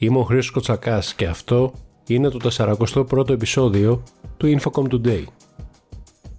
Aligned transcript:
Είμαι 0.00 0.18
ο 0.18 0.22
Χρήστος 0.22 0.50
Κοτσακάς 0.50 1.14
και 1.14 1.26
αυτό 1.26 1.72
είναι 2.06 2.28
το 2.28 2.50
41ο 2.52 3.30
επεισόδιο 3.30 4.02
του 4.36 4.58
Infocom 4.58 4.92
Today. 4.92 5.24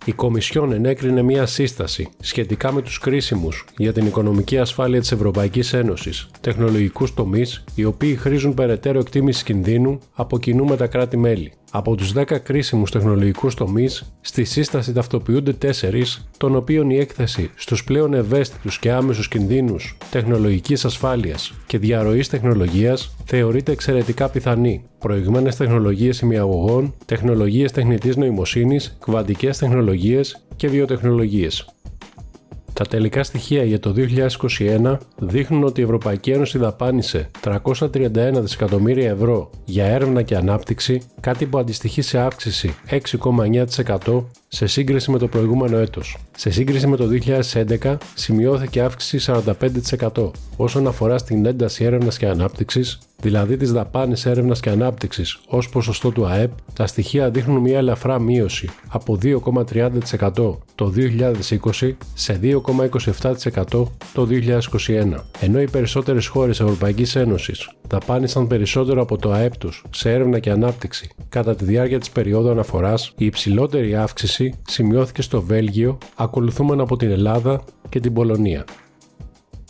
Η 0.06 0.12
Κομισιόν 0.12 0.72
ενέκρινε 0.72 1.22
μια 1.22 1.46
σύσταση 1.46 2.10
σχετικά 2.20 2.72
με 2.72 2.82
τους 2.82 3.00
κρίσιμους 3.00 3.66
για 3.78 3.94
την 3.94 4.06
οικονομική 4.06 4.58
ασφάλεια 4.58 5.00
της 5.00 5.12
Ευρωπαϊκής 5.12 5.74
Ένωσης, 5.74 6.30
τεχνολογικούς 6.42 7.14
τομείς 7.14 7.64
οι 7.76 7.86
οποίοι 7.86 8.16
χρήζουν 8.16 8.54
περαιτέρω 8.54 9.00
εκτίμησης 9.00 9.44
κινδύνου 9.44 10.00
από 10.14 10.40
κοινού 10.40 10.66
με 10.66 10.76
τα 10.76 10.88
κράτη-μέλη. 10.88 11.54
Από 11.72 11.96
τους 11.96 12.14
10 12.14 12.40
κρίσιμους 12.44 12.92
τεχνολογικούς 12.92 13.56
τομείς, 13.56 14.14
στη 14.22 14.44
σύσταση 14.44 14.94
ταυτοποιούνται 14.94 15.54
4, 15.54 16.22
των 16.38 16.56
οποίων 16.56 16.90
η 16.90 16.98
έκθεση 16.98 17.52
στους 17.56 17.84
πλέον 17.84 18.14
ευαίσθητους 18.14 18.80
και 18.80 18.92
άμεσους 18.92 19.28
κινδύνους 19.28 19.98
τεχνολογικής 20.12 20.86
ασφάλειας 20.86 21.54
και 21.68 21.78
διαρροής 21.78 22.30
τεχνολογίας 22.30 23.16
θεωρείται 23.26 23.72
εξαιρετικά 23.72 24.30
πιθανή. 24.30 24.84
Προηγμένες 25.00 25.56
τεχνολογίες 25.56 26.20
ημιαγωγών, 26.20 26.94
τεχνολογίες 27.06 27.72
τεχνητής 27.72 28.16
νοημοσύνης, 28.16 28.98
κβαντικές 29.00 29.58
τεχνολογίες 29.58 30.46
και 30.56 30.68
βιοτεχνολογίες. 30.68 31.68
Τα 32.80 32.86
τελικά 32.86 33.24
στοιχεία 33.24 33.64
για 33.64 33.80
το 33.80 33.94
2021 33.98 34.98
δείχνουν 35.18 35.64
ότι 35.64 35.82
η 35.82 35.84
Ευρωπαϊκή 35.84 36.32
Ένωση 36.32 36.58
δαπάνησε 36.58 37.30
331 37.44 38.10
δισεκατομμύρια 38.34 39.10
ευρώ 39.10 39.50
για 39.66 39.86
έρευνα 39.86 40.22
και 40.22 40.36
ανάπτυξη, 40.36 41.02
κάτι 41.20 41.46
που 41.46 41.58
αντιστοιχεί 41.58 42.02
σε 42.02 42.20
αύξηση 42.20 42.76
6,9% 42.90 44.24
σε 44.52 44.68
σύγκριση 44.68 45.12
με 45.12 45.18
το 45.18 45.28
προηγούμενο 45.28 45.78
έτος. 45.78 46.18
Σε 46.38 46.50
σύγκριση 46.50 46.88
με 46.88 46.96
το 46.96 47.08
2011 47.84 47.98
σημειώθηκε 48.14 48.82
αύξηση 48.82 49.32
45% 50.14 50.32
όσον 50.56 50.88
αφορά 50.88 51.18
στην 51.18 51.46
ένταση 51.46 51.84
έρευνας 51.84 52.18
και 52.18 52.28
ανάπτυξης, 52.28 53.00
δηλαδή 53.22 53.58
τις 53.58 53.72
δαπάνες 53.72 54.26
έρευνας 54.26 54.60
και 54.60 54.70
ανάπτυξης 54.70 55.40
ως 55.48 55.70
ποσοστό 55.70 56.12
του 56.12 56.26
ΑΕΠ, 56.26 56.52
τα 56.74 56.88
στοιχεία 56.88 57.30
δείχνουν 57.30 57.62
μια 57.62 57.78
ελαφρά 57.78 58.20
μείωση 58.20 58.70
από 58.88 59.18
2,30% 59.22 60.58
το 60.76 60.94
2020 61.82 61.98
σε 62.14 62.40
2,27% 62.44 63.86
το 64.14 64.26
2021. 64.26 65.26
Ενώ 65.40 65.62
οι 65.62 65.70
περισσότερες 65.70 66.28
χώρες 66.28 66.60
Ευρωπαϊκής 66.60 67.16
Ένωσης 67.16 67.70
δαπάνησαν 67.88 68.48
περισσότερο 68.48 69.02
από 69.02 69.18
το 69.18 69.32
ΑΕΠ 69.32 69.58
τους 69.58 69.86
σε 69.90 70.12
έρευνα 70.12 70.40
και 70.40 70.50
ανάπτυξη 70.50 71.10
κατά 71.30 71.56
τη 71.56 71.66
διάρκεια 71.66 72.00
της 72.00 72.10
περίοδου 72.10 72.50
αναφοράς, 72.50 73.14
η 73.18 73.26
υψηλότερη 73.26 73.96
αύξηση 73.96 74.39
σημειώθηκε 74.68 75.22
στο 75.22 75.42
Βέλγιο, 75.42 75.98
ακολουθούμενο 76.16 76.84
από 76.84 76.98
την 76.98 77.12
Ελλάδα 77.12 77.64
και 77.90 78.00
την 78.00 78.14
Πολωνία. 78.14 78.66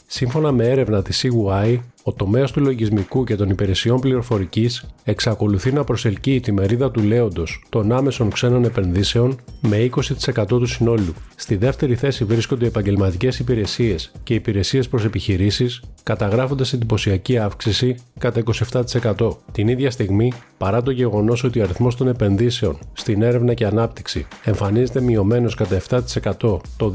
Σύμφωνα 0.08 0.52
με 0.52 0.68
έρευνα 0.68 1.02
της 1.02 1.26
CY, 1.26 1.80
ο 2.04 2.14
τομέας 2.14 2.52
του 2.52 2.62
λογισμικού 2.62 3.24
και 3.24 3.36
των 3.36 3.50
υπηρεσιών 3.50 4.00
πληροφορικής 4.00 4.86
εξακολουθεί 5.04 5.72
να 5.72 5.84
προσελκύει 5.84 6.40
τη 6.40 6.52
μερίδα 6.52 6.92
του 6.92 7.02
λέοντος 7.02 7.64
των 7.70 7.92
άμεσων 7.92 8.30
ξένων 8.30 8.64
επενδύσεων 8.64 9.38
με 9.62 9.90
20% 10.36 10.46
του 10.48 10.66
συνόλου. 10.66 11.14
Στη 11.36 11.56
δεύτερη 11.56 11.96
θέση 11.96 12.24
βρίσκονται 12.24 12.66
οι 12.66 12.68
επαγγελματικές 12.68 13.40
υπηρεσίες 13.40 14.12
και 14.24 14.34
υπηρεσίες 14.34 14.88
προς 14.88 15.06
επιχειρήσεις, 15.06 15.82
καταγράφοντας 16.04 16.74
εντυπωσιακή 16.74 17.38
αύξηση 17.38 17.96
κατά 18.18 18.40
27%. 18.40 19.38
Την 19.52 19.68
ίδια 19.68 19.92
στιγμή, 19.92 20.34
παρά 20.58 20.82
το 20.82 20.92
γεγονός 20.92 21.44
ότι 21.44 21.60
ο 21.60 21.64
αριθμός 21.64 21.96
των 21.96 22.08
επενδύσεων 22.08 22.78
στην 22.94 23.22
έρευνα 23.22 23.54
και 23.54 23.66
ανάπτυξη 23.66 24.28
εμφανίζεται 24.44 25.02
μειωμένος 25.02 25.56
κατά 25.56 25.82
7% 25.90 26.60
το 26.78 26.94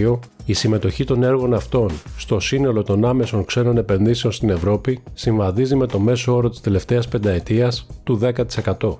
2022, 0.00 0.18
η 0.44 0.52
συμμετοχή 0.52 1.04
των 1.04 1.22
έργων 1.22 1.54
αυτών 1.54 1.90
στο 2.16 2.40
σύνολο 2.40 2.82
των 2.82 3.04
άμεσων 3.04 3.44
ξένων 3.44 3.76
επενδύσεων 3.76 4.13
στην 4.14 4.48
Ευρώπη 4.48 5.02
συμβαδίζει 5.14 5.76
με 5.76 5.86
το 5.86 5.98
μέσο 5.98 6.34
όρο 6.36 6.50
της 6.50 6.60
τελευταίας 6.60 7.08
πενταετίας 7.08 7.86
του 8.04 8.20
10% 8.22 8.96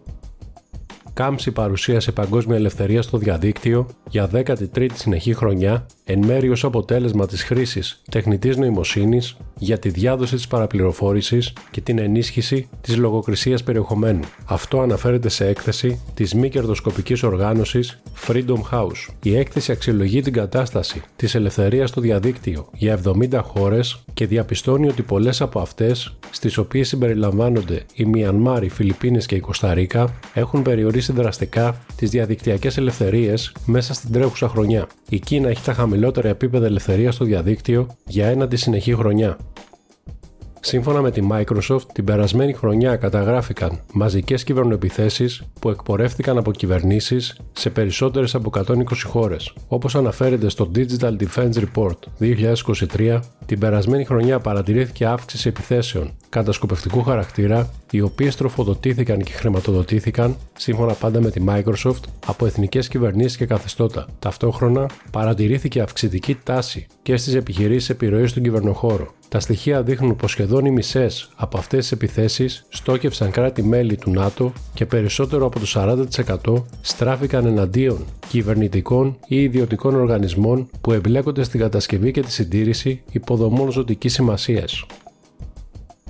κάμψη 1.14 1.52
παρουσία 1.52 2.00
σε 2.00 2.12
παγκόσμια 2.12 2.56
ελευθερία 2.56 3.02
στο 3.02 3.18
διαδίκτυο 3.18 3.86
για 4.14 4.30
13η 4.32 4.86
συνεχή 4.94 5.34
χρονιά, 5.34 5.86
εν 6.04 6.24
μέρει 6.24 6.48
ως 6.48 6.64
αποτέλεσμα 6.64 7.26
της 7.26 7.42
χρήσης 7.42 8.02
τεχνητής 8.10 8.56
νοημοσύνης 8.56 9.36
για 9.58 9.78
τη 9.78 9.88
διάδοση 9.88 10.34
της 10.34 10.46
παραπληροφόρησης 10.46 11.52
και 11.70 11.80
την 11.80 11.98
ενίσχυση 11.98 12.68
της 12.80 12.96
λογοκρισίας 12.96 13.62
περιεχομένου. 13.62 14.20
Αυτό 14.44 14.80
αναφέρεται 14.80 15.28
σε 15.28 15.48
έκθεση 15.48 16.00
της 16.14 16.34
μη 16.34 16.48
κερδοσκοπικής 16.48 17.22
οργάνωσης 17.22 18.02
Freedom 18.26 18.60
House. 18.72 19.08
Η 19.22 19.36
έκθεση 19.36 19.72
αξιολογεί 19.72 20.20
την 20.20 20.32
κατάσταση 20.32 21.02
της 21.16 21.34
ελευθερίας 21.34 21.88
στο 21.88 22.00
διαδίκτυο 22.00 22.68
για 22.72 23.00
70 23.04 23.40
χώρες 23.42 24.04
και 24.14 24.26
διαπιστώνει 24.26 24.88
ότι 24.88 25.02
πολλές 25.02 25.40
από 25.40 25.60
αυτές, 25.60 26.16
στις 26.30 26.56
οποίες 26.58 26.88
συμπεριλαμβάνονται 26.88 27.82
η 27.94 28.04
Μιανμάρ, 28.04 28.64
οι 28.64 28.68
Φιλιππίνες 28.68 29.26
και 29.26 29.34
η 29.34 29.40
Κωνσταντίνα, 29.40 29.62
έχουν 30.34 30.62
περιορίσει 30.62 31.12
δραστικά 31.12 31.76
τις 31.96 32.10
διαδικτυακές 32.10 32.76
ελευθερίες 32.76 33.52
μέσα 33.66 33.94
στην 34.04 34.16
τρέχουσα 34.16 34.48
χρονιά. 34.48 34.86
Η 35.08 35.18
Κίνα 35.18 35.48
έχει 35.48 35.64
τα 35.64 35.72
χαμηλότερα 35.72 36.28
επίπεδα 36.28 36.66
ελευθερίας 36.66 37.14
στο 37.14 37.24
διαδίκτυο 37.24 37.86
για 38.06 38.26
έναντι 38.26 38.56
συνεχή 38.56 38.94
χρονιά. 38.94 39.36
Σύμφωνα 40.60 41.00
με 41.00 41.10
τη 41.10 41.26
Microsoft, 41.32 41.86
την 41.92 42.04
περασμένη 42.04 42.52
χρονιά 42.52 42.96
καταγράφηκαν 42.96 43.80
μαζικές 43.92 44.44
κυβερνοεπιθέσεις 44.44 45.42
που 45.60 45.70
εκπορεύτηκαν 45.70 46.38
από 46.38 46.52
κυβερνήσεις 46.52 47.40
σε 47.52 47.70
περισσότερες 47.70 48.34
από 48.34 48.50
120 48.66 49.04
χώρες. 49.04 49.52
Όπως 49.68 49.94
αναφέρεται 49.94 50.48
στο 50.48 50.70
Digital 50.74 51.16
Defense 51.16 51.54
Report 51.54 51.96
2023, 52.20 53.20
την 53.46 53.58
περασμένη 53.58 54.04
χρονιά 54.04 54.38
παρατηρήθηκε 54.38 55.06
αύξηση 55.06 55.48
επιθέσεων 55.48 56.10
κατασκοπευτικού 56.28 57.02
χαρακτήρα, 57.02 57.70
οι 57.90 58.00
οποίες 58.00 58.36
τροφοδοτήθηκαν 58.36 59.18
και 59.18 59.32
χρηματοδοτήθηκαν, 59.32 60.36
σύμφωνα 60.58 60.92
πάντα 60.92 61.20
με 61.20 61.30
τη 61.30 61.44
Microsoft, 61.48 62.00
από 62.26 62.46
εθνικές 62.46 62.88
κυβερνήσεις 62.88 63.36
και 63.36 63.46
καθεστώτα. 63.46 64.06
Ταυτόχρονα, 64.18 64.90
παρατηρήθηκε 65.10 65.80
αυξητική 65.80 66.38
τάση 66.44 66.86
και 67.02 67.16
στις 67.16 67.34
επιχειρήσεις 67.34 67.90
επιρροής 67.90 68.30
στον 68.30 68.42
κυβερνοχώρο. 68.42 69.14
Τα 69.28 69.40
στοιχεία 69.40 69.82
δείχνουν 69.82 70.16
πως 70.16 70.30
σχεδόν 70.30 70.64
οι 70.64 70.70
μισές 70.70 71.30
από 71.36 71.58
αυτές 71.58 71.78
τις 71.78 71.92
επιθέσεις 71.92 72.66
στόκευσαν 72.68 73.30
κράτη-μέλη 73.30 73.96
του 73.96 74.10
ΝΑΤΟ 74.10 74.52
και 74.74 74.86
περισσότερο 74.86 75.46
από 75.46 75.58
το 75.58 75.66
40% 75.74 76.62
στράφηκαν 76.80 77.46
εναντίον 77.46 78.04
κυβερνητικών 78.28 79.16
ή 79.26 79.42
ιδιωτικών 79.42 79.94
οργανισμών 79.94 80.68
που 80.80 80.92
εμπλέκονται 80.92 81.42
στην 81.42 81.60
κατασκευή 81.60 82.10
και 82.10 82.20
τη 82.20 82.32
συντήρηση 82.32 83.02
υποδομών 83.34 83.70
ζωτική 83.70 84.08
σημασίας. 84.08 84.86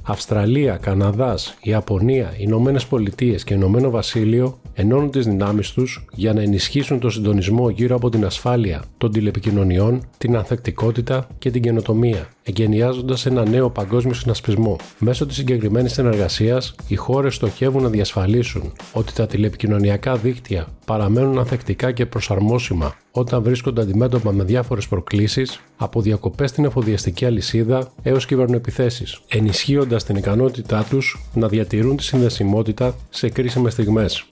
Αυστραλία, 0.03 0.77
Καναδάς, 0.77 1.57
Ιαπωνία, 1.63 2.35
Ηνωμένες 2.39 2.87
Πολιτείες 2.87 3.45
και 3.45 3.55
Ηνωμένο 3.55 3.91
Βασίλειο 3.91 4.59
ενώνουν 4.75 5.11
τις 5.11 5.25
δυνάμεις 5.25 5.71
τους 5.71 6.05
για 6.15 6.33
να 6.33 6.41
ενισχύσουν 6.41 6.99
το 6.99 7.11
συντονισμό 7.11 7.69
γύρω 7.71 7.97
από 7.97 8.11
την 8.11 8.25
ασφάλεια 8.25 8.83
των 8.99 9.13
τηλεπικοινωνιών, 9.13 10.03
την 10.19 10.37
ανθεκτικότητα 10.37 11.27
και 11.39 11.51
την 11.51 11.63
καινοτομία, 11.63 12.29
εγκαινιάζοντα 12.45 13.17
ένα 13.25 13.49
νέο 13.49 13.71
παγκόσμιο 13.71 14.15
συνασπισμό. 14.15 14.77
Μέσω 14.99 15.27
της 15.27 15.37
συγκεκριμένης 15.37 15.93
συνεργασίας, 15.93 16.75
οι 16.89 16.95
χώρες 16.95 17.35
στοχεύουν 17.35 17.83
να 17.83 17.89
διασφαλίσουν 17.89 18.73
ότι 18.93 19.13
τα 19.13 19.27
τηλεπικοινωνιακά 19.27 20.17
δίκτυα 20.17 20.67
παραμένουν 20.87 21.39
ανθεκτικά 21.39 21.93
και 21.93 22.07
προσαρμόσιμα 22.07 22.95
όταν 23.11 23.43
βρίσκονται 23.43 23.81
αντιμέτωπα 23.81 24.33
με 24.33 24.45
διάφορες 24.45 24.89
προκλήσεις, 24.89 25.61
από 25.77 26.01
διακοπές 26.01 26.51
στην 26.51 26.65
εφοδιαστική 26.65 27.25
αλυσίδα 27.25 27.93
έως 28.03 28.27
κυβερνοεπιθέσεις, 28.27 29.21
ενισχύοντας 29.29 30.05
την 30.05 30.17
ικανότητά 30.17 30.87
τους 30.91 31.21
να 31.35 31.49
διατηρούν 31.49 31.97
τη 31.97 32.03
συνδεσιμότητα 32.03 32.95
σε 33.11 33.29
κρίσιμες 33.29 33.73
στιγμές. 33.73 34.27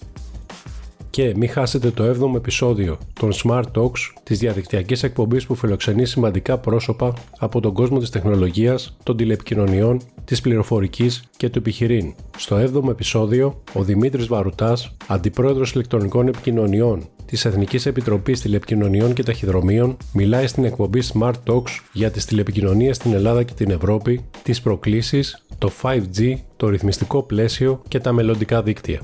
Και 1.13 1.33
μην 1.37 1.49
χάσετε 1.49 1.91
το 1.91 2.11
7ο 2.11 2.37
επεισόδιο 2.37 2.99
των 3.13 3.31
Smart 3.33 3.65
Talks 3.75 3.99
της 4.23 4.39
διαδικτυακής 4.39 5.03
εκπομπής 5.03 5.47
που 5.47 5.55
φιλοξενεί 5.55 6.07
σημαντικά 6.07 6.59
πρόσωπα 6.59 7.13
από 7.39 7.61
τον 7.61 7.73
κόσμο 7.73 7.99
της 7.99 8.11
τεχνολογίας, 8.11 8.97
των 9.03 9.17
τηλεπικοινωνιών, 9.17 10.01
της 10.25 10.41
πληροφορικής 10.41 11.23
και 11.37 11.49
του 11.49 11.59
επιχειρήν. 11.59 12.15
Στο 12.37 12.57
7ο 12.57 12.89
επεισόδιο, 12.89 13.63
ο 13.73 13.83
Δημήτρης 13.83 14.27
Βαρουτάς, 14.27 14.97
Αντιπρόεδρος 15.07 15.73
Ηλεκτρονικών 15.73 16.29
Επικοινωνιών 16.29 17.09
της 17.27 17.45
Εθνικής 17.45 17.87
Επιτροπής 17.87 18.41
Τηλεπικοινωνιών 18.41 19.13
και 19.13 19.23
Ταχυδρομείων 19.23 19.97
μιλάει 20.13 20.47
στην 20.47 20.65
εκπομπή 20.65 21.03
Smart 21.13 21.35
Talks 21.47 21.71
για 21.93 22.11
τις 22.11 22.25
τηλεπικοινωνίες 22.25 22.97
στην 22.97 23.13
Ελλάδα 23.13 23.43
και 23.43 23.55
την 23.55 23.71
Ευρώπη, 23.71 24.25
τις 24.43 24.61
προκλήσεις, 24.61 25.45
το 25.59 25.71
5G, 25.83 26.35
το 26.57 26.69
ρυθμιστικό 26.69 27.23
πλαίσιο 27.23 27.83
και 27.89 28.01
τα 28.01 28.13
μελλοντικά 28.13 28.63
δίκτυα. 28.63 29.01